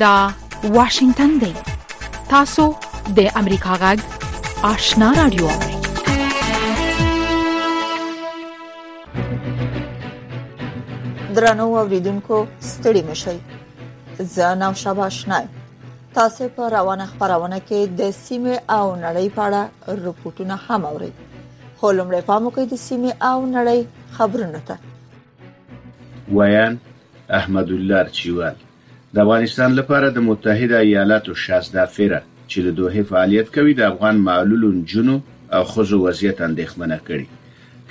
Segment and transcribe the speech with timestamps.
[0.00, 0.30] دا
[0.64, 1.52] واشنگتن دی
[2.30, 2.74] تاسو
[3.16, 3.98] د امریکا غږ
[4.72, 5.48] آشنا رادیو
[11.36, 12.38] درنو اوریدونکو
[12.72, 13.36] ستړي مشئ
[14.34, 15.48] زه نام شابه آشنا یم
[16.18, 19.60] تاسو په روانه خبرونه کې د سیمه او نړۍ په اړه
[20.06, 21.08] رپورټونه هم اورئ
[21.82, 23.80] خو لمړی پام وکړئ د سیمه او نړۍ
[24.16, 24.76] خبرونه ته
[26.40, 26.74] ویان
[27.38, 28.56] احمد الله چیوال
[29.14, 34.20] د افغانستان لپاره د متحده ایالاتو 16 فره چې د دوه فعالیت کوي د افغان
[34.30, 35.16] معلولون جنو
[35.56, 37.28] او خوځو وضعیت اندېښمنه کړي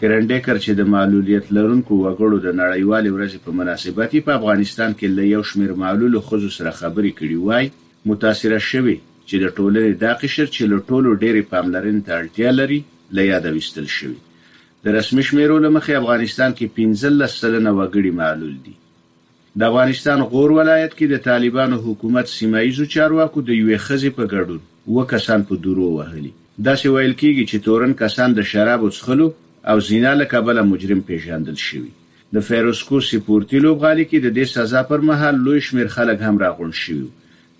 [0.01, 5.23] کرندیکر چې د معلولیت لرونکو وګړو د نړیوال ورځ په مناسبت په افغانستان کې له
[5.33, 7.65] یو شمیر معلولو خوځو سره خبرې کړي وای
[8.09, 8.97] متاثره شوي
[9.29, 12.79] چې د ټولنې دا قشر چې له ټولو ډېری پاملرنې ته اړتیا لري
[13.17, 14.15] له یاده وستل شوی
[14.85, 18.73] د رسمي شمیرو لمخې افغانستان کې 15 سلنه وګړي معلول دي
[19.63, 24.61] د افغانستان غور ولایت کې د طالبانو حکومت سیمایزو چارواکو د یوې خزې په ګډون
[24.97, 26.33] وکسان په دورو وهلي
[26.65, 29.27] دا چې ویل کیږي چې تورن کسان د شرابو څخلو
[29.73, 31.89] او زینا له کابل مجرم پیژندل شوی
[32.35, 36.71] د فیروسکو سپورتي لوبغالي کې د دې سزا پر مهال لوی شمیر خلک هم راغون
[36.83, 37.05] شوی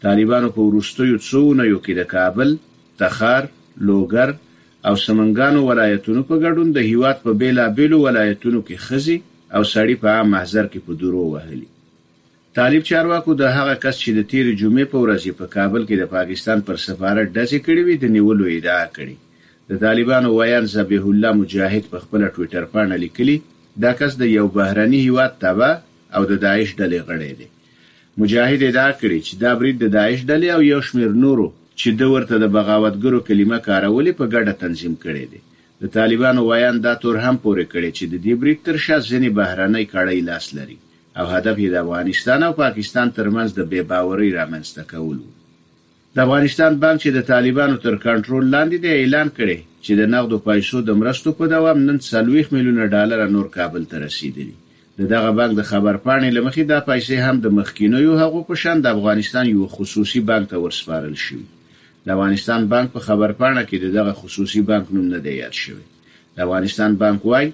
[0.06, 2.50] طالبانو په وروستیو څو اونیو کې د کابل،
[3.02, 3.44] تخار،
[3.90, 4.30] لوګر
[4.90, 9.18] او سمنګانو ولایتونو په ګډون د هیواد په بیلابیلو ولایتونو کې خزي
[9.56, 11.70] او سړی په عام محضر کې په دورو وهلي
[12.60, 16.12] طالب چارواکو د هغه کس چې د تیر جمعې په ورځ په کابل کې د
[16.16, 21.34] پاکستان پر سفارت ډزې کړې وي د نیولو ادعا کړې د طالبانو ویان زبیح الله
[21.42, 23.38] مجاهد په خپل ټوئیټر باندې لیکلي
[23.86, 25.72] دا کس د یو بهراني هیواد تابع
[26.16, 27.50] او د داعش ډلې غړی دی
[28.20, 31.46] مجاهد ادعا کړې چې دا برید د داعش ډلې او یو شمیر نورو
[31.80, 35.40] چې د ورته د بغاوتګرو کلمه کارولې په ګډه تنظیم کړي دي
[35.82, 39.30] د طالبانو وایان دا تور هم پورې کړي چې د دې برید تر شا ځینې
[39.38, 40.78] بهراني کړي لاس لري
[41.20, 45.38] او هدف یې د افغانستان او پاکستان ترمنځ د بې باورۍ رامنځته کول وو
[46.16, 50.38] د افغانستان بانک چې د طالبانو تر کنټرول لاندې دی اعلان کړي چې د نقدو
[50.50, 54.56] پیسو د مرستو په دوام نن 30 میلیونه ډالر نور کابل ته رسیدلی
[55.02, 58.82] د دغه بانک د خبر پاڼې لمخې دا پیسې هم د مخکینیو هغو په شان
[58.84, 63.94] د افغانستان یو خصوصي بانک ته ورسپارل شوې د افغانستان بانک په خبر پاڼه کې
[63.98, 65.84] دغه خصوصي بانک نوم نه دی یاد شوی
[66.38, 67.52] د افغانستان بانک وای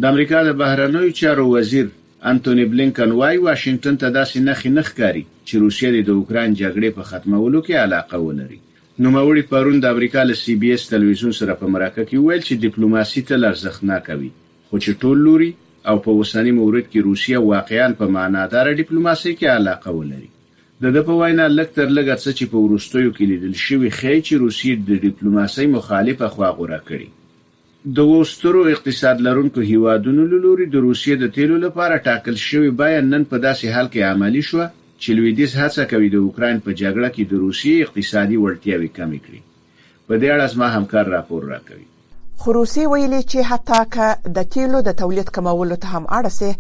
[0.04, 1.94] د امریکا د بهرنیو چارو وزیر
[2.32, 7.04] انټونی بلینکن وايي واشنگټن ته داسې نخې نخ کاری چې روسیه د اوکران جګړې په
[7.10, 8.58] ختمولو کې علاقه ولري
[9.04, 12.42] نو موري پرون د امریکا له سی بي اس تلویزیون سره په مرکه کې ویل
[12.48, 14.30] چې ډیپلوماسي تل ارزښتناک وي
[14.70, 15.50] خو چې ټول لوري
[15.94, 20.32] او په وسانی مورید کې روسیه واقعا په معنا دار ډیپلوماسي کې علاقه ولري
[20.88, 24.82] د د په وینا لکتر لګڅ چې په ورستیو کې لیدل شوی خې چې روسیه
[24.90, 27.12] د ډیپلوماسي مخالفه خوا غوړه کړي
[27.88, 33.02] د وسترو اقتصاد لرونکو هیوادونو له لوري د روسیې د تیلو لپاره ټاکل شوی بیه
[33.10, 34.62] نن په داسې حال کې عملی شو
[35.02, 39.42] چې لویدیز هڅه کوي د اوکرين په جګړه کې د روسیې اقتصادي وړتیاوې کمې کړي
[40.08, 41.86] په دې اړه زما همکار راپور راکوي
[42.42, 44.08] خو روسي ویلي چې حتی که
[44.38, 46.52] د تیلو د تولید کمولو ته هم اړه سي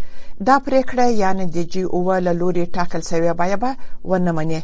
[0.50, 3.76] دا پریکړه یعنی د جی او ول لوري ټاکل شوی بیه به
[4.14, 4.62] ونه مني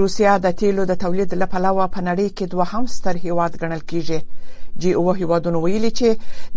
[0.00, 4.20] روسیا د تیلو د تولید لپاره په نړۍ کې دوهم ستر هیواد ګڼل کیږي
[4.78, 6.08] جی او هیوادونو ویلي چې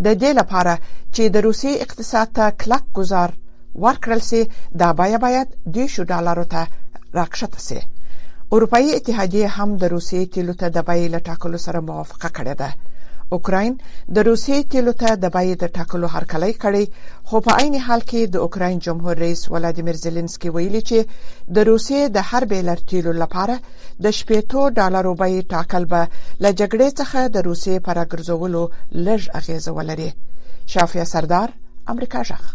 [0.06, 0.74] د دې لپاره
[1.16, 3.29] چې د روسي اقتصاد ته کلک گذار
[3.84, 4.41] ورکړل سي
[4.81, 6.62] دا بیا باید د 2 ډالرو ته
[7.18, 7.79] راکښته سي
[8.53, 12.69] اروپאי اتحادیه هم د روسي تیلو ته د بیې لټاکلو سره موافقه کړې ده
[13.31, 13.75] اوکراین
[14.16, 16.85] د روسیې تیلو ته د بای د ټاکلو هرکلی کړی
[17.28, 22.09] خو په عین حال کې د اوکراین جمهور رئیس ولادیمیر زيلنسکي ویلي چې د روسیې
[22.16, 23.56] د هر بیلر تیلو لپاره
[24.06, 26.01] د شپېتو ډالرو بای ټاکل به
[26.41, 28.63] له جګړې څخه د روسیې پر اګرځولو
[29.07, 30.09] لږ اغیزه ولري
[30.75, 31.50] شافیا سردار
[31.94, 32.45] امریکا ژغ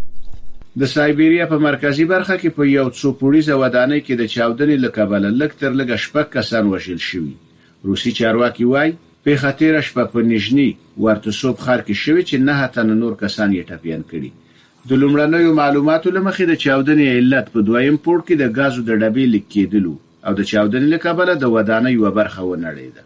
[0.81, 5.04] د سایبیریا په مرکزی برخه کې په یو څو پولیسو ودانۍ کې د چاودنې لکه
[5.12, 7.32] بل لک تر لګ شپک کسان وشل شوی
[7.88, 8.93] روسی چارواکي وایي
[9.28, 10.66] پیښه تیره شپه په نژنی
[11.04, 14.28] ورتسوب ښار کې شوې چې نه تنه نور کسان یې ټپیان کړي
[14.88, 19.26] د لومړنیو معلوماتو لمخې د چاودنې علت په دویم پورت کې د غازو د ډبې
[19.32, 19.92] لیک کېدلو
[20.26, 23.02] او د چاودنې لکبله د ودانۍ یو برخه ونړېده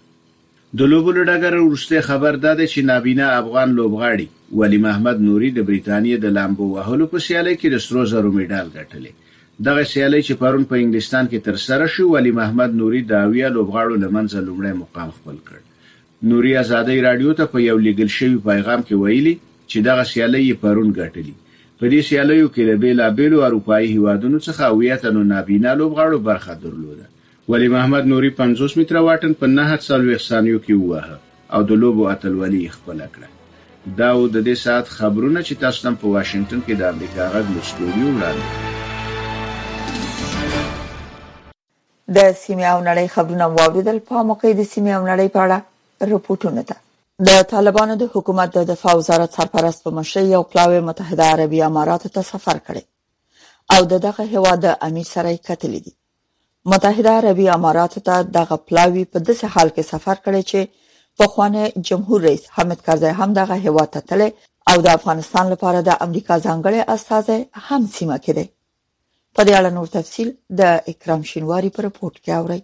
[0.82, 4.28] د لوبولو ډګر ورسته خبر داده چې نابینا افغان لوبغاړي
[4.62, 8.68] ولی محمد نوري د بریتانیا د لامبو وهلو په سیالي کې د سرو زرو میډال
[8.78, 13.12] ګټلې دغه سیالي چې پرون په انګلستان کې تر سره شو ولی محمد نوري د
[13.28, 15.60] اویا لوبغاړو لمنځه لومړی مقام خپل کړ
[16.30, 19.30] نوري ازادۍ رادیو ته په یو لیګل شوی پیغام کې ویلي
[19.66, 25.06] چې دغه سیالي پرون ګټلې په دې سیالیو کې له بیلابېلو اروپایي هیوادونو څخه هویت
[25.16, 27.06] نو نابینا لوبغاړو برخه درلوده
[27.54, 31.16] ولی محمد نوري 50 متره واټن په 9 سال وښانیو کې ووهه
[31.56, 35.98] او د لوبو اتلولي خپل کړه دا و د دې ساعت خبرونه چې تاسو نن
[36.04, 38.46] په واشنگټن کې د امریکا غږ لستوریو وړاندې
[42.14, 45.60] د سیمه او نړۍ خبرونه واوریدل په موقع د سیمه او نړۍ په اړه
[46.10, 46.76] رپوټونو ته
[47.28, 52.02] د طالبانو د حکومت د دفاع وزارت سرپرست په مشرۍ یو پلاوی متحده عربی امارات
[52.14, 52.82] ته سفر کړي
[53.74, 55.92] او دغه هوا د امیر سره کتلې دي
[56.72, 60.60] متحده عربی امارات ته دغه پلاوی په داسې حال کې سفر کړي چې
[61.18, 64.30] په خوانه جمهور رئیس حامد کرزی هم دغه هوا ته تللی
[64.70, 67.26] او د افغانستان لپاره د امریکا ځانګړي استاد
[67.66, 68.46] هم سیمه کې دی
[69.34, 70.28] په دې اړه نور تفصيل
[70.60, 72.60] د اکرام شینواری پر رپورت کې اورئ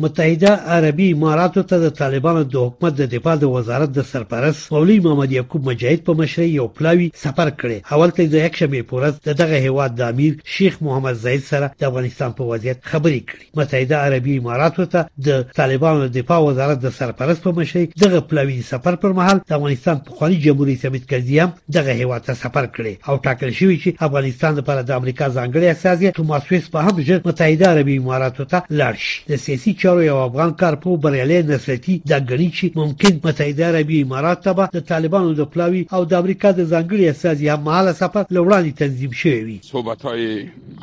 [0.00, 4.98] متحده عربي اماراتو ته د طالبانو د حکومت د دفاع د وزارت د سرپرست مولوی
[5.06, 9.58] محمد یعقوب مجاهد په مشرۍ یو پلاوی سفر کړی اولته د یک شمې پورز دغه
[9.64, 14.36] هواد د امیر شیخ محمد زاید سره د افغانستان په وضعیت خبرې کړې متحده عربي
[14.44, 19.16] اماراتو ته د طالبانو د دفاع وزارت د سرپرست په مشرۍ دغه پلاوی سفر پر
[19.20, 23.18] مهال د افغانستان په خواني جمهوریت سمیت کړي هم دغه هواد ته سفر کړی او
[23.26, 27.74] ټاکل شوی چې افغانستان لپاره د امریکا ځانګړي استازي توماس ویس په هم ژر متحده
[27.74, 32.46] عربي اماراتو ته لاړ شي د سیاسي چارو یو افغان کارپو بریالي نصرتي دا ګڼي
[32.54, 36.66] چې ممکن متحده عربي امارات ته به د طالبانو د پلاوي او د امریکا د
[36.72, 40.26] ځانګړي استازي هم مهاله سفر لوړانې تنظیم شوی وي صحبت‌های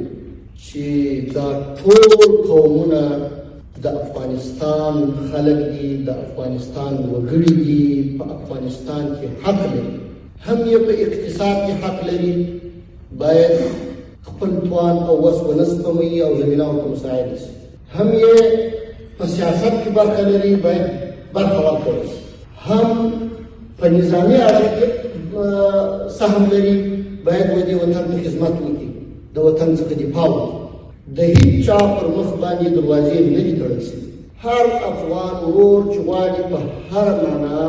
[0.66, 1.48] چې دا
[1.80, 3.00] ټول قومونه
[3.82, 4.94] د افغانستان
[5.30, 7.84] خلک دي د افغانستان وګړي دي
[8.18, 9.92] په افغانستان کې حق لري
[10.46, 12.36] هم یې په اقتصاد کې حق لري
[13.20, 13.54] باید
[14.28, 17.48] خپل توان او وس ونسپموي او زمينه ورته مساعد شي
[17.98, 18.36] هم یې
[19.18, 20.88] په سیاست کې برخه لري باید
[21.34, 22.08] برخه ورکړي
[22.66, 22.88] هم
[23.78, 24.88] په نظامی اړخ کې
[26.18, 26.74] سهم لري
[27.26, 28.88] باید و دې وطن ته خدمت وکړي
[29.34, 30.63] د وطن څخه دفاع وکړي
[31.16, 34.04] د هیڅ چا پر مخ باندې دروازې نه دي تړل شوي
[34.44, 36.58] هر افغان ورور چې غواړي په
[36.92, 37.62] هر معنا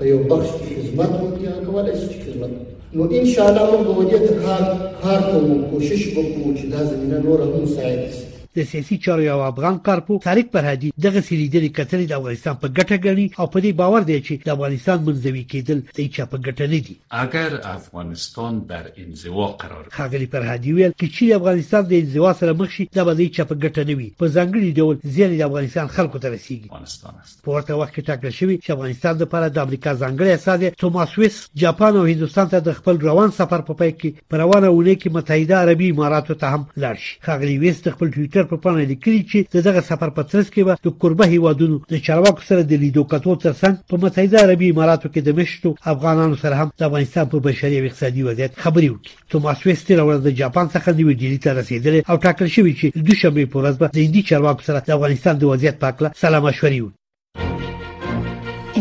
[0.00, 2.52] په یو بخش کې خدمت وکړي هغه کولای شي چې خدمت
[2.96, 4.64] نو ان شاء الله موږ به دې کار
[5.06, 8.25] کار کوو کوشش وکړو چې دا زمينه نور هم مساعد شي
[8.56, 12.98] د سیاسي چارو یو افغان کارپو طارق فرهادي دغه سیریدري کتلې د افغانستان په ګټه
[13.06, 16.70] غني او په دې باور دی چې د افغانستان منځوي کېدل د چا په ګټه
[16.74, 16.94] نه دي
[17.24, 22.86] اگر افغانستان در انزوا قرار خغلی فرهادي ویل چې افغانستان د انزوا سره مخ شي
[23.00, 26.22] دا به د چا په ګټه نه وي په ځنګړي ډول زیان د افغانستان خلکو
[26.24, 29.96] ته رسیږي افغانستان است په ورته وخت کې ټاکل شوی چې افغانستان لپاره د امریکا
[30.04, 34.26] ځنګړي اساس توماس ویس جاپان او هندستان ته د خپل روان سفر په پای کې
[34.30, 38.44] پر روانه ونه کې متحده عربي اماراتو ته هم لاړ شي خغلی ویس خپل ټوئیټر
[38.46, 41.94] ډاکټر په پانه لیکلي چې دغه سفر په ترڅ کې به د قربه هیوادونو د
[42.06, 46.54] چارواکو سره د لیدو کتو ترڅنګ په متحده عربي اماراتو کې د مشتو افغانانو سره
[46.60, 50.66] هم د افغانستان په بشري او اقتصادي وضعیت خبري وکړي توماس ویستر ورځ د جاپان
[50.74, 54.00] څخه نیو ډیلی ته رسیدلی او ټاکل شوی چې د شنبه په ورځ به د
[54.08, 57.00] هندي چارواکو سره د افغانستان د وضعیت په اړه سلام مشورې وکړي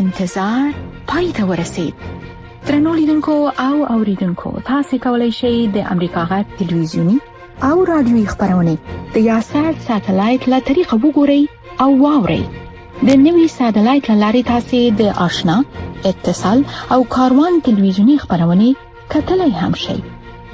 [0.02, 0.68] انتظار
[1.14, 1.96] پای ته ورسید
[2.68, 3.36] ترنو لیدونکو
[3.68, 7.18] او اوریدونکو تاسو کولی شئ د امریکا غټ ټلویزیونی
[7.64, 8.78] او رادیوي خبرونه
[9.14, 11.44] د یاسر ساتلایت له طریقه وګورئ
[11.84, 12.44] او واورئ
[13.08, 15.56] د نوي ساتلایت لارې تاسې د آشنا
[16.10, 16.60] اتصال
[16.94, 18.72] او کاروان ټلویزیونی خبرونه
[19.12, 19.98] کتلای هم شئ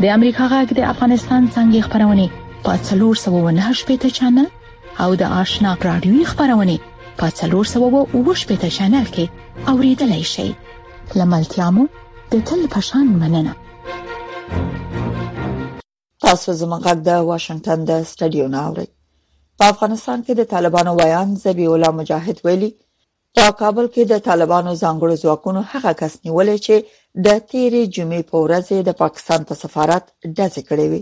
[0.02, 2.30] د امریکا غږ د افغانستان څنګه خبرونه
[2.70, 4.48] پاتلور 798 پټ چنل
[5.04, 6.78] او د آشنا رادیوي خبرونه
[7.24, 10.50] پاتلور 798 پټ چنل کې اوریدلای شئ
[11.20, 11.88] لملتیا مو
[12.32, 13.56] د تل پشان مننه
[16.24, 18.88] تاسو زموږ غږ د واشنگټن د سټډیو نه اورئ
[19.58, 22.72] په افغانستان کې د طالبانو ویان زبی الله مجاهد ویلي
[23.36, 26.76] په کابل کې د طالبانو ځانګړو ځواکونو هغه کس نیولې چې
[27.26, 30.04] د تیرې جمعې په ورځ د پاکستان په پا سفارت
[30.38, 31.02] ډزې کړې وي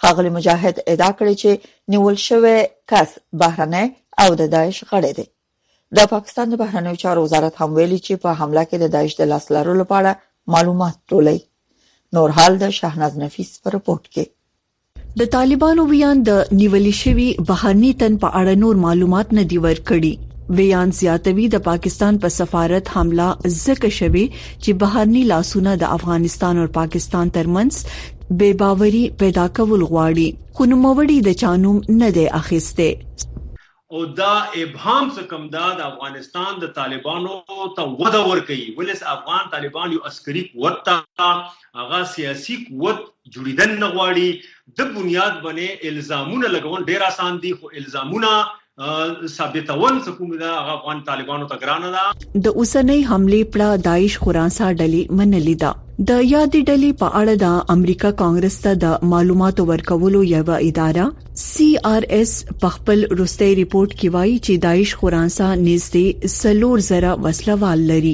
[0.00, 1.50] خاغلی مجاهد ادعا کړې چې
[1.92, 2.58] نیول شوی
[2.90, 3.10] کس
[3.40, 3.86] بهرنۍ
[4.22, 5.26] او د داعش غړی دی
[5.96, 9.22] د پاکستان د بهرنیو چارو وزارت هم ویلي چې په حمله کې د داعش د
[9.32, 10.12] لاسلارو لپاره
[10.54, 11.38] معلومات ټولې
[12.14, 14.24] نور حال د شاهناز نفیس په رپورت کې
[15.20, 20.12] د طالبانو بیان د نیولې شوی بهرني تن په اړه نور معلومات نه دی ورکړي
[20.58, 23.28] بیان زیاتوی د پاکستان په پا سفارت حمله
[23.62, 24.24] زکه شوی
[24.62, 27.72] چې بهرني لاسونه د افغانستان او پاکستان ترمنځ
[28.42, 30.28] بے باوري پیدا کول غواړي
[30.60, 32.92] خو نو موري د چانوم نه دی اخیسته
[33.92, 37.34] او دا ابهام څخه کم دا د افغانستان د طالبانو
[37.76, 41.28] ته وده ورکړي ولس افغان طالبان یو عسکري قوت ته
[41.82, 44.28] هغه سیاسي قوت جوړیدل نه غواړي
[44.78, 48.32] د بنیاد باندې الزامونه لګون ډیر اسان دي خو الزامونه
[49.38, 55.20] ثابتول څه دا افغان طالبانو ته ګران ده د اوسنۍ حمله پړه داعش خراسان ډلې
[55.20, 60.42] منلې ده د یادې ډلې په اړه د امریکا کانګرس ته د معلوماتو ورکولو یو
[60.56, 61.06] اداره
[61.42, 62.32] سی آر اس
[62.64, 68.12] په خپل روستي ریپورت کې وایي چې داعش خورانسا نږدې سلور زره وسلوال لري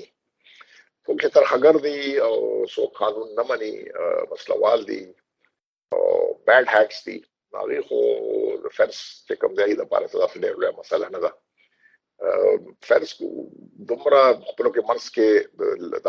[1.07, 2.37] څوک چې ترخګر دي او
[2.75, 3.73] څوک قانون نه مني
[4.31, 5.01] مسلوال دي
[5.99, 6.05] او
[6.47, 7.17] بیډ هکس دي
[7.61, 8.01] هغه خو
[8.79, 11.33] فرس چې کوم دی د پاره څه ډېر لوی مسله نه ده
[12.89, 13.27] فرس کو
[13.91, 15.31] دومره خپل کې منس کې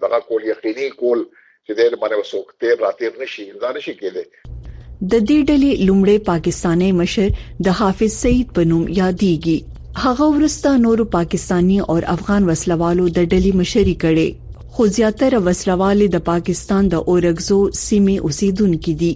[0.05, 1.19] دغه کول یقیني کول
[1.67, 4.23] چې دې باندې وسوک تیر راتیر نشي دا نشي کېده
[5.11, 7.27] د دې ډلې لومړی پاکستانی مشر
[7.67, 9.57] د حافظ سعید په نوم یادېږي
[10.05, 14.29] هغه ورستا نورو پاکستانی او افغان وسلوالو د ډلې مشري کړي
[14.77, 19.11] خو زیاتره وسلوالې د پاکستان د اورګزو سیمه اوسیدونکو دي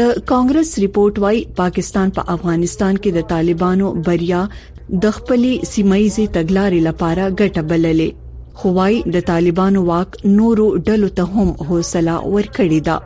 [0.00, 6.10] د کانګرس ریپورت وايي پاکستان په پا افغانستان کې د طالبانو بریا د خپلې سیمایي
[6.14, 8.19] تګلارې لپاره ګټه بللې
[8.64, 12.96] هوای د طالبانو واک نورو ډلو ته هم حوصله ورکړې ده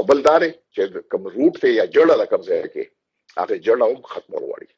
[0.00, 2.88] او بلدار چې کوم روټ ته یا جوړه کوم ځای کې
[3.40, 4.68] هغه جړه هم ختمول وړي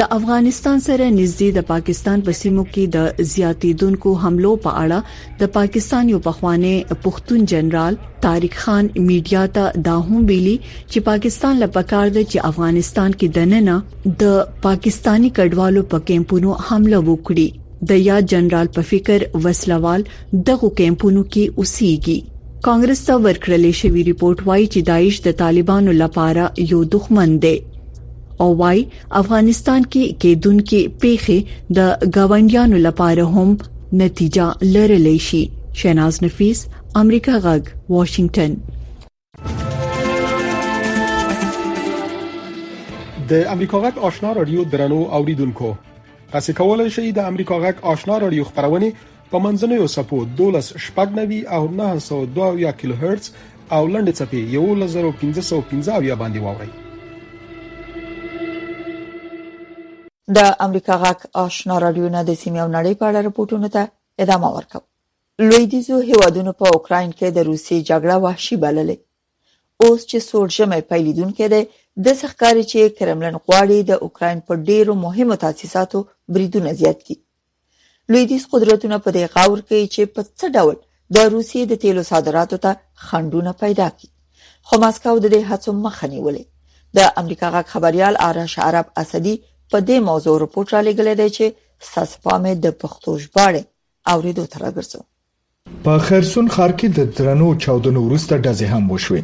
[0.00, 4.98] د افغانستان سره نږدې د پاکستان په سیمو کې د زیاتیدونکو حملو په اړه
[5.42, 6.72] د پاکستان یو پخوانی
[7.04, 10.54] پښتون جنرال طارق خان میډیا ته دا هم ویلي
[10.90, 13.76] چې پاکستان لپاره د چې افغانستان کې دننه
[14.22, 17.48] د پاکستانی کډوالو په کیمپونو حمله وکړي
[17.90, 24.42] د یا جنرال په فکر وسلوال دغه کیمپونو کې اوسېږي کانګرس ته ورکړل شوی ریپورت
[24.50, 27.54] وایي چې داعش د طالبانو لپاره یو دښمن دی
[28.40, 31.38] او وايي افغانستان کې کېدونکې پیښې
[31.76, 31.78] د
[32.16, 33.50] گاونډیانو لپاره هم
[34.00, 35.42] نتیجه لرلی شي
[35.82, 36.58] شیناز نفیس
[37.02, 37.62] امریکا غږ
[37.96, 38.54] واشنگټن
[43.30, 45.72] د امریکا غک آشنا رادیو درنو اوریدونکو
[46.32, 48.92] تاسو کولی شئ د امریکا غک آشنا رادیو خبرونه
[49.30, 53.30] په منځنوي سپو 12 شپږ نوي او 902 کیلو هرتز
[53.78, 56.72] او لنډ چپی 1515 باندې واورئ
[60.36, 63.82] د امریکا غاک آشنا رادیو نه د سیمې او نړۍ په اړه راپورټونه ته
[64.22, 64.86] ادامه ورکوي
[65.50, 68.96] لویدیزو هیوادونو په اوکرين کې د روسي جګړه وحشي بللې
[69.82, 71.60] اوس چې سورجمې پیلیدون کې ده
[72.04, 75.98] د سخکاري چې کرملن غواړي د اوکرين په ډیرو مهمو تاسیساتو
[76.34, 77.16] بریدونه زیات کړي
[78.12, 80.76] لویدیز قدرتونه په دې غور کې چې په څه ډول
[81.14, 82.70] د روسي د تیلو صادراتو ته
[83.06, 84.10] خنډونه پیدا کړي
[84.66, 86.44] خو ماسکاو د دې هڅو مخه نیولې
[86.96, 89.34] د امریکا غاک خبريال آرش عرب اسدي
[89.70, 91.44] په دې موضوع رپورټ را لګلې دی چې
[91.88, 93.62] ستاسو پامه د پښتو ژباړې
[94.12, 95.00] اوریدو ته راګرځو
[95.84, 99.22] په خرسون ښار کې د درنو چاودنو وروسته ډزې هم وشوې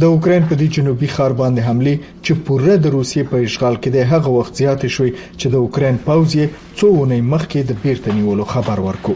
[0.00, 3.88] د اوکرين په دې جنوبي ښار باندې حمله چې پوره د روسیې په اشغال کې
[3.92, 5.10] د هغه وخت زیات شوې
[5.40, 6.46] چې د اوکرين پوځ یې
[6.78, 9.12] څو ونې مخکې د بیرته نیولو خبر ورکو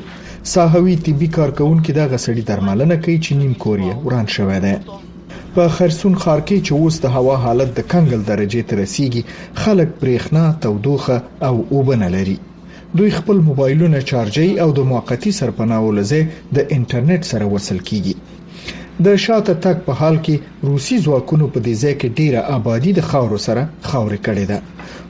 [0.55, 4.75] ساحوي طبي کارکونکو دغه سړي درملنه کوي چې نیم کوریا وران شوې ده
[5.57, 9.23] په خرسون ښار کې چې اوس د هوا حالت د کنګل درجه ته رسیږي
[9.63, 11.17] خلک برېښنا تودوخه
[11.49, 12.39] او اوبنه لري
[12.99, 16.21] دوی خپل موبایلونه چارجي او د موقتی سرپناه ولزه
[16.57, 18.15] د انټرنیټ سره وصل کیږي
[19.05, 20.35] د شاته تک په حال کې
[20.69, 24.59] روسی ځواکونو په دې ځای کې ډیره آبادی د خاورو سره خاورې کړې ده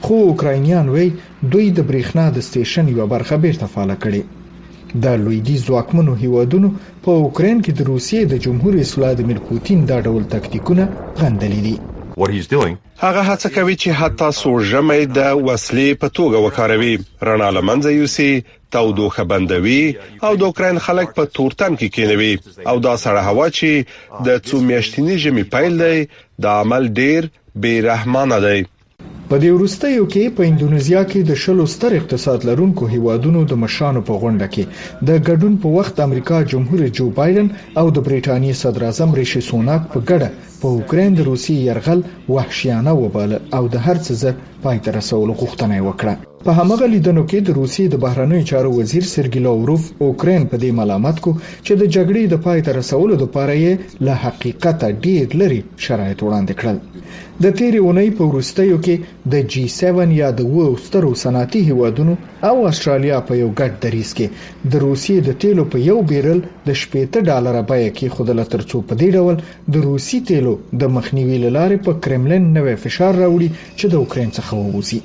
[0.03, 1.07] خو اوکراینیان وای
[1.51, 4.21] دوی د برېښنا د سټیشن یو برخه بیرته فعال کړي
[5.03, 6.69] د لویدیز ځواکمنو هیوادونو
[7.05, 10.87] په اوکرين کې د روسیې د جمهور رئیس ولادمیر پوتین دا ډول تکتیکونه
[11.19, 11.77] غندلې دي
[12.21, 16.95] هغه هڅه کوي چې حتی سوژمې د وسلې په توګه وکاروي
[17.27, 18.31] رڼا لمنځه یوسي
[18.75, 19.83] تودوخه بندوي
[20.29, 22.31] او د اوکرين خلک په تورتم کې کینوي
[22.67, 25.95] او دا سړه هوا چې د څو میاشتنی ژمي پیل دی
[26.47, 27.29] د عمل ډیر
[27.65, 28.59] بیرحمانه دی
[29.31, 34.01] په دې وروستیو کې په انډونیزیا کې د شلو ستر اقتصاد لرونکو هیوادونو د مشانو
[34.07, 34.63] په غونډه کې
[35.09, 37.47] د ګډون په وخت امریکا جمهور جو بایدن
[37.81, 40.29] او د بریټانیې صدر اعظم ریشي سوناک په ګډه
[40.61, 42.01] په اوکرين د روسي يرغل
[42.37, 44.33] وحشیانه وباله او د هرڅ زر
[44.65, 46.15] پای ته رسولو غوښتنه وکړه
[46.49, 50.71] په همغه لیدنو کې د روسي د بهرنیو چارو وزیر سرګی لاوروف اوکرين په دې
[50.81, 53.73] ملامت کو چې د جګړې د پای ته رسولو لپاره یې
[54.09, 56.77] له حقیقت ډیر لري شرایط وړاندې کړل
[57.43, 58.95] د تیرې اونۍ په وروستیو کې
[59.33, 62.13] د جی 7 یا د وو سترو صنعتي هیوادونو
[62.49, 64.27] او استرالیا په یو ګډ دریس کې
[64.71, 68.93] د روسیې د تیلو په یو بیرل د 80 ډالر بیه کې خودله ترڅو په
[69.01, 69.35] دې ډول
[69.73, 74.51] د روسي تیلو د مخنیوي لارې په کرملین نوې فشار راوړي چې د اوکرين څخه
[74.61, 74.99] ووزي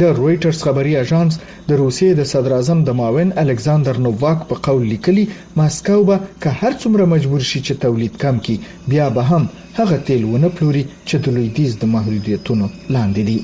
[0.00, 1.32] د رويټرز خبري اژانس
[1.70, 5.24] د روسیې د صدر اعظم د ماون الکساندر نوواک په قول لیکلی
[5.58, 8.56] ماسکو به که هر څومره مجبور شي چې تولید کم کړي
[8.92, 9.42] بیا به هم
[9.78, 13.38] هغه تیل ونه پلوري چې د لویدیز د محدودیتونو لاندې دي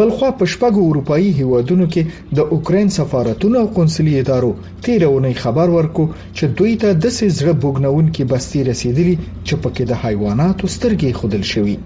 [0.00, 2.02] بلخوا په شپږو اروپאי هیوادونو کې
[2.40, 4.50] د اوکرين سفارتونو او قونسلي ادارو
[4.88, 6.04] تیرونی خبر ورکو
[6.36, 11.10] چې دوی ته د سې زړه بوګنون کې بستي رسیدلی چې پکې د حیواناتو سترګې
[11.20, 11.76] خودل شوی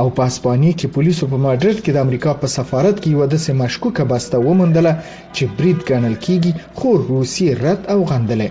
[0.00, 3.50] او په اسپانیا کې پولیسو په مادرید کې د امریکا په سفارت کې یو داسې
[3.62, 4.92] مشکوکه بسته ومندله
[5.34, 8.48] چې برید ګڼل کیږي خو روسي رد او غندله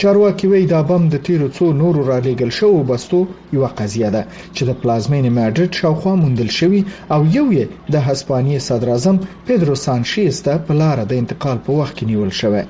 [0.00, 3.20] چارواکي وی دا بم د تیرو څو نورو را لېګل شوو بستو
[3.56, 4.22] یو قضیه ده
[4.56, 6.80] چې د پلازمین مادرید شاوخوا موندل شوی
[7.14, 11.70] او یو یې د هسپانیې صدر اعظم پېدرو سانشیز ته په لار د انتقال په
[11.78, 12.64] وخت کې نیول شوی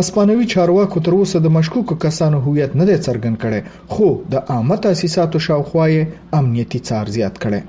[0.00, 3.60] اسپانوي چارواکو تر اوسه د مشکوکو کسانو هویت نه دی څرګند کړي
[3.96, 5.96] خو د عامه تاسیساتو شاوخواي
[6.40, 7.60] امنیتي څار زیات کړي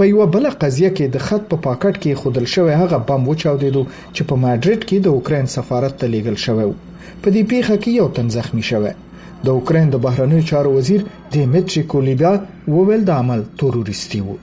[0.00, 3.22] په یو بل قضیه کې د خط په پا پاکټ کې خودل شوی هغه بم
[3.30, 3.82] وچاودیدو
[4.14, 6.66] چې په ماډریډ کې د اوکرين سفارت ته لیږل شوی
[7.22, 8.94] په دې پیښه کې یو تن زخمی شوی
[9.46, 11.00] د اوکرين د بهرنیو چارو وزیر
[11.34, 12.32] دیمټری کولیبیا
[12.76, 14.36] وویل د عمل تروریستي وو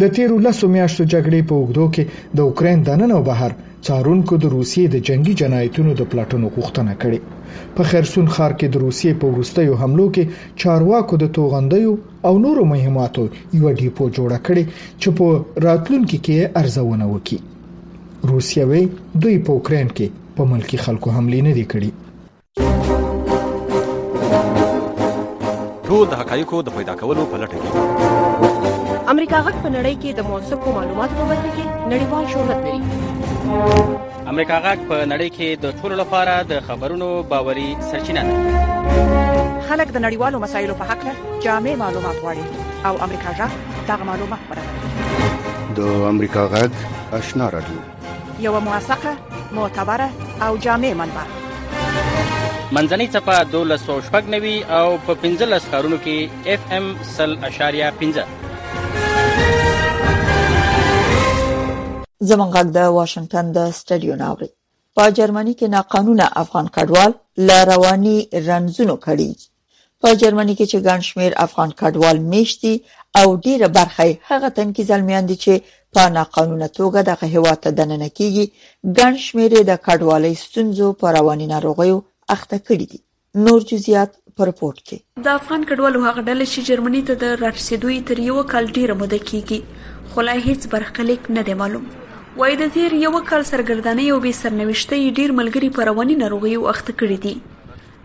[0.00, 2.04] د تیرو لسو میاشتو جګړې په اوږدو کې
[2.38, 3.52] د اوکرين دننه او بهر
[3.88, 7.20] څارونکو د روسیې د جنگي جنایتونو د پلاټونو غوښتنه کړې
[7.76, 10.24] په خیرسون ښار کې د روسیې په ورستیو حملو کې
[10.64, 11.92] چارواکو د توغندیو
[12.30, 13.24] او نورو مهماتو
[13.58, 14.64] یو ډیپو جوړه کړې
[15.00, 15.26] چې په
[15.68, 17.38] راتلونکو کې ارزونه وکړي
[18.32, 18.82] روسیوي
[19.22, 20.06] دوی په اوکرين کې
[20.40, 21.90] په ملکی خلکو حمله نه دي کړې
[25.86, 30.28] ټول د حقایقو د پیدا کولو په لټه کې امریکا غټ په نړۍ کې د
[30.32, 32.80] موثقو معلوماتو په برخه کې نړیوال شهرت لري
[34.32, 38.66] امریکا غاک په نړۍ کې د ټولو لپاره د خبرونو باوري سرچینه ده
[39.68, 41.14] خلک د نړیوالو مسایلو په حق له
[41.46, 42.44] جامع معلومات غواړي
[42.90, 43.52] او امریکا غاک
[43.88, 46.84] دا معلومات ورکوي د امریکا غاک
[47.20, 49.14] آشنا راډیو یو موثقه
[49.58, 50.08] معتبره
[50.46, 51.24] او جامع منبع
[52.76, 58.39] منځنۍ چپه 1290 او په 15 ښارونو کې اف ام 0.15
[62.28, 64.48] زمونږ غږ د واشنگټن د سټډیو ناوړي
[64.96, 67.12] په جرمني کې ناقانونه افغان کډوال
[67.48, 68.16] لا رواني
[68.48, 69.30] رنځونو کړي
[70.02, 72.74] په جرمني کې چې ګڼ شمیر افغان کډوال میشتي
[73.20, 75.54] او ډیره برخه هغه تنکي زلمیان دي چې
[75.94, 78.44] په ناقانونه توګه د هیواد ته دننه کیږي
[78.98, 81.96] ګڼ شمیر د کډوالۍ ستونزو په رواني ناروغیو
[82.34, 83.00] اخته کړي دي
[83.46, 87.98] نور جزئیات په رپورت کې د افغان کډوالو هغه ډله چې جرمني ته د رارسیدوی
[88.12, 89.60] تر یو کال ډیره مده کیږي
[90.12, 91.86] خو لا هیڅ برخلیک نه دی معلوم
[92.40, 96.92] وای د تیر یو کال سرګردانۍ او بي سرنوشتې ډیر ملګري په رواني ناروغیو اخته
[97.00, 97.32] کړي دي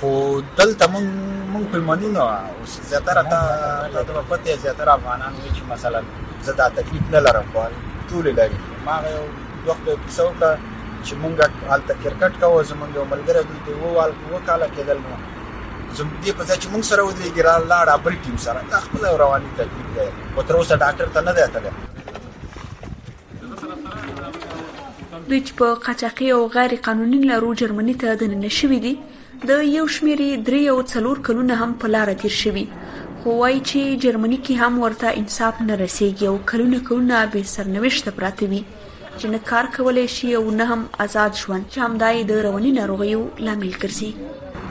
[0.00, 0.12] خو
[0.60, 1.04] دلته مون
[1.52, 3.40] مون په منونو او زیاتره تا
[3.98, 6.02] ته په پته زیاتره افغانان وی چې مثلا
[6.48, 7.64] زه دا تکلیف نه لرم خو
[8.08, 9.24] ټول لري ما یو
[9.68, 10.40] وخت په څوک
[11.04, 15.22] چې مونږه حالت کرکټ کوو زمونږ یو ملګری دی وو وال وکاله کېدل نو
[15.98, 19.02] زموږ دې په ځای چې موږ سره ودرېږي را لاړ بل ټیم سره دا خپل
[19.22, 21.72] رواني تکلیف دی او تر اوسه ډاکټر ته نه دی اتلی
[25.28, 28.92] دوی چې په قاچاقي او غیر قانوني لارو جرمني ته د نشوي دي
[29.50, 32.66] د یو شمیرې درې او څلور کلونه هم په لار تیر شوي
[33.20, 38.04] خو وايي چې جرمني کې هم ورته انصاف نه رسیږي او کلونه کلونه به سرنوشت
[38.20, 38.62] پراته وي
[39.18, 43.22] چې نه کار کولای شي او نه هم آزاد ژوند چې همدای د رواني ناروغیو
[43.48, 44.12] لامل ګرځي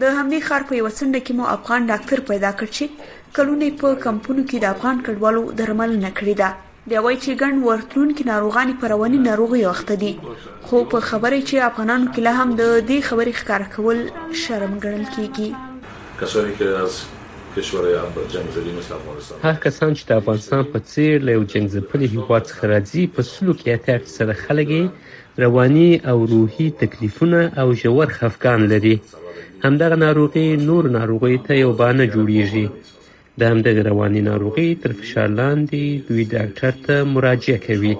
[0.00, 3.94] د همدې خار په یو څنډه کې مو افغان ډاکټر پیدا کړ چې کلونه په
[4.06, 6.50] کمپونو کې د افغان کډوالو درمل نکړی دا
[6.90, 10.12] بیا وایي چې ګڼ ورتلونکي ناروغان په رواني ناروغي وخت دي
[10.68, 13.98] خو په خبره چې افغانانو کې له هم د دې خبرې ښکار کول
[14.42, 15.50] شرم ګڼل کیږي
[16.22, 16.94] کسانی که از
[17.56, 17.94] کشورهای
[18.34, 22.72] جنگزدي مثل افغانستان هر کسان چې د افغانستان په څیر له جنگ ځپلي هیواد څخه
[22.74, 24.84] راځي په سلو کې اتیا سره خلګي
[25.44, 28.96] رواني او روحي تکلیفونه او ژور خفقان لري
[29.64, 32.66] همدغه ناروغي نور ناروغي ته یو بانه جوړیږي
[33.40, 37.92] د همدغې رواني ناروغۍ تر فشار لاندې دوی ډاکټر ته مراجعه کوي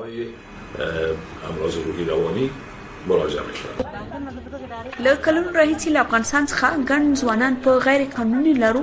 [5.06, 8.82] له کلونو راهیسې له افغانستان څخه ګڼ ځوانان په غیر قانوني لارو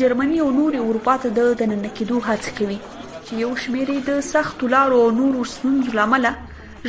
[0.00, 2.76] جرمني او نور اروپا ته د دننه کېدو هڅه کوي
[3.26, 6.28] چې یو شمېر د سخت لارو او نورو ستونزو لامل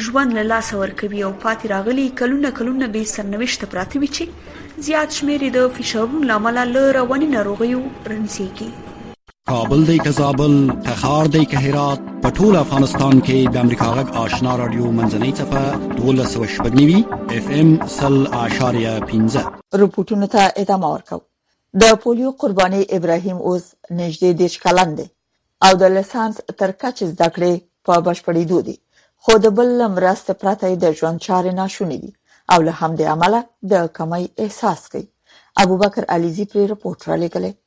[0.08, 5.15] ژوند له لاس ورکوي او پاتې راغلي کلونه کلونه به سرنوشت پراته وي چې زیات
[5.22, 7.82] شمېر د فشارونو لامل له رواني ناروغیو
[8.13, 8.70] رنځيږي
[9.48, 14.08] کابل دی که زابل تخار دی که هرات په ټول افغانستان کې د امریکا غږ
[14.24, 19.46] آشنا رادیو منځنۍ چپه 1290 اف ام سل اشاریه 15
[19.82, 21.22] رپورټونه ته ادامه ورکاو
[21.84, 25.06] د پولیو قرباني ابراهیم اوس نږدې دیش کلن دی
[25.68, 28.76] او د لسانس تر کچ زده کړې په بشپړې دودي
[29.28, 32.14] خو د بل مرسته پرته د ژوند چارې ناشونې دي
[32.56, 33.42] او له همدې عمله
[33.76, 35.08] د کمای احساس کوي
[35.66, 37.60] ابوبکر علیزی پر رپورټ را لګلې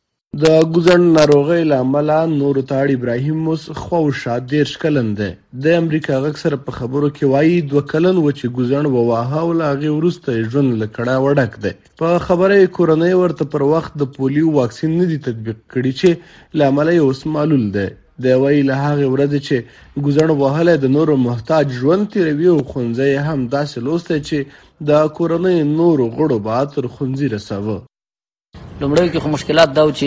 [0.43, 5.31] د ګوزڼ ناروغۍ له امله نورو ته اړ ابراهیم اوس خواوشا دېرش کلن دی.
[5.64, 9.51] د امریکا غږ سره په خبرو کې وایي دوه کلن و چې ګوزڼ وواهه او
[9.61, 11.73] له هغې وروسته یې ژوند له کړاوه ډک دی.
[12.01, 16.11] په خبره یې کورنۍ ورته پر وخت د پولیو واکسین نه دی تطبیق کړی چې
[16.59, 17.88] له امله یې اوس معلول دی.
[18.25, 19.57] د وی له هغې ورځې چې
[20.05, 24.38] ګوزڼ وهلی د نورو محتاج ژوند تیروي او ښوونځی هم داسې لوستی چې
[24.88, 27.79] د کورنۍ نورو غړو به تر ښوونځي رساوه.
[28.83, 30.07] لومړی کې خو مشکلات دا و چې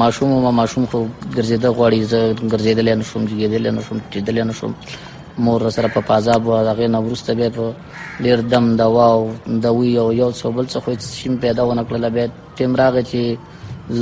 [0.00, 1.00] ماشوم ما ماشوم خو
[1.36, 2.20] ګرځېده غواړي زه
[2.52, 4.72] ګرځېدلی نه شوم جګېدلی نه شوم ټیدلی نه شوم
[5.50, 7.64] مور سره په پازاب وه د هغې نه وروسته بیا په
[8.24, 9.22] ډېر دم دوا او
[9.68, 12.26] دوی او یو څه بل څه خو هېڅ شي پیدا ونه کړله بیا
[12.62, 13.20] ټیم راغی چې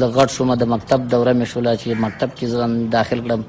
[0.00, 3.40] زه غټ شوم د مکتب دوره مې شوله چې مکتب کې ځان داخل کړم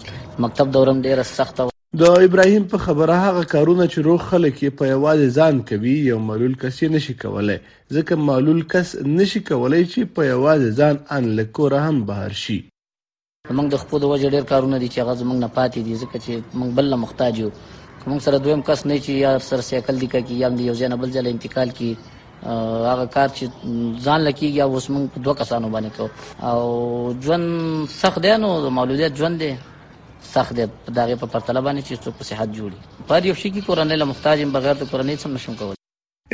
[0.43, 1.63] مکتب دوره ډېره سخته
[1.97, 6.17] د ابراهیم په خبره هغه کارونه چې روغ خلک یې په یوازې ځان کوي یو
[6.25, 7.55] معلول کس یې نشي کولای
[7.95, 12.57] ځکه معلول کس نشي کولای چې په یوازې ځان ان لکوره هم بهر شي
[13.57, 16.33] موږ د خپل وجه ډیر کارونه دي چې هغه زموږ نه پاتې دي ځکه چې
[16.59, 17.49] موږ بل محتاج یو
[18.09, 20.97] موږ سره دویم کس نه چې یا سر سیکل دی کوي یا یو ځای نه
[21.05, 21.89] بل ځای انتقال کوي
[22.91, 23.43] هغه کار چې
[24.05, 26.05] ځان لکیږي اوس موږ دوه کسانو باندې کو
[26.51, 26.59] او
[27.27, 27.45] ژوند
[28.01, 29.51] سخت دی نو مولودیت ژوند دی
[30.27, 30.65] سخت دی
[30.99, 34.05] دغه په پرتله باندې چې څوک په صحت جوړي پر یو شي کې کورنۍ له
[34.11, 35.77] محتاج بغیر د کورنۍ څخه نشم کولای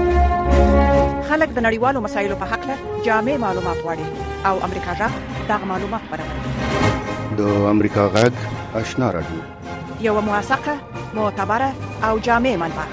[1.29, 5.17] خلک د نړیوالو مسایلو په حق له جامع معلومات غواړي او امریکا غک
[5.53, 8.45] دغه معلومات برابروي د امریکا غک
[8.83, 10.79] آشنا راډیو یو موثقه
[11.21, 11.73] معتبره
[12.09, 12.87] او جامع منبع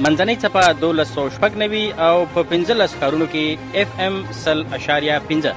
[0.00, 5.54] منځنۍ چپه 1290 او په 15 کارونو کې اف ام 0.15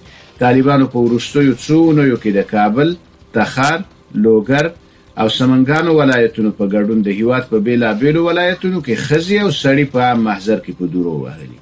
[0.47, 2.95] طالبانو په ورستیو څونو یو کې د کابل،
[3.39, 3.85] تخار،
[4.27, 4.75] لوګر
[5.21, 10.01] او سمنګانو ولایتونو په ګډون د هیواد په بیلابېلو ولایتونو کې خزي او سړی په
[10.27, 11.59] محضر کې په دورو وهلي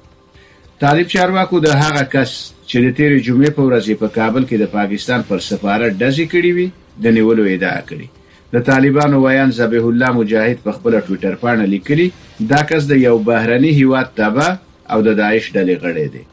[0.85, 2.31] طالب چارواکو د هغه کس
[2.69, 6.51] چې د تیرې جمعې په ورځ په کابل کې د پاکستان پر سفارت ډزې کړې
[6.55, 6.67] وي
[7.05, 8.07] د نیولو ادعا کړې
[8.55, 12.11] د طالبانو ویان زبیح الله مجاهد په خپل ټوئیټر باندې لیکلي
[12.51, 14.49] دا کس د یو بهرني هیواد تبع
[14.93, 16.23] او د داعش ډلې غړی دی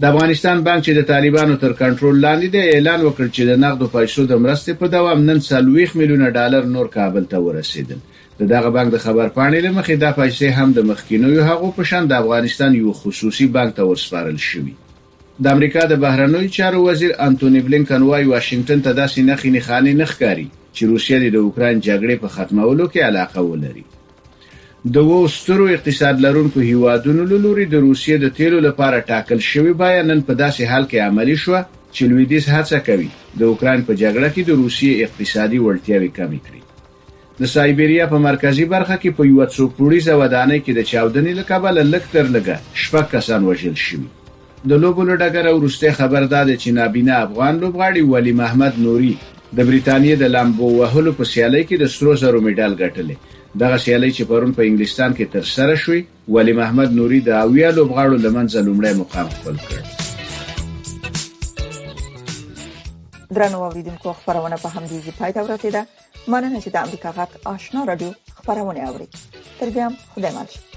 [0.00, 3.86] د افغانستان بانک چې د طالبانو تر کنټرول لاندې دی اعلان وکړ چې د نقدو
[3.94, 8.04] پیسو د مرستې په دوام نن 40 میلیونه ډالر نور کابل ته ورسیدل
[8.42, 12.08] د دغه بانک د خبر پاڼې لمخې دا پیسې هم د مخکینوي هغو په شان
[12.12, 17.66] د افغانستان یو خصوصي بانک ته ورسپارل شوې د امریکا د بهرنوي چارو وزیر انټونی
[17.70, 22.36] بلینکن وايي واشنگټن ته داسې نخې نه خاني نخکاری چې روسیه د اوکران جګړې په
[22.38, 23.84] ختمولو کې علاقه ولري
[24.86, 29.72] د وو سترو اقتصاد لرونکو هیوادونو له لوري د روسیې د تیلو لپاره ټاکل شوی
[29.78, 31.54] بیان نن په داسې حال کې عملی شو
[31.92, 33.08] چې لویدیس هڅه کوي
[33.40, 36.62] د اوکران په جګړه کې د روسیې اقتصادي وړتیاوې کمې کړي
[37.40, 41.80] د سایبیریا په مرکزی برخه کې په یو څو پوری زودانه کې د چاودنې لکبل
[41.96, 48.14] لکتر لګه شپږ کسان وژل شوي د لوبولو ډګر ورسته خبردار چې نابینا افغان لوبغاړي
[48.14, 52.76] ولی محمد نوري د بریتانیې د لامبو وهلو په سیالي کې د سرو زرو میډال
[52.82, 56.00] ګټلې دغه سیالي چې پرون په انګلستان کې تر سره شوې
[56.36, 59.80] ولی محمد نوري د اویا لوبغاړو لمنځه لومړی مقام خپل کړ
[63.36, 65.80] درنو اوریدونکو خبرونه په همدې ځای پای ته ورسیده
[66.28, 69.08] مننه چې د امریکا غږ آشنا رادیو خبرونه اوري
[69.60, 70.67] تر بیا خدای ماشه